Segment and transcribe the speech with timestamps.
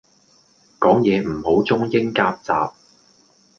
[0.79, 2.73] 講野唔好中英夾雜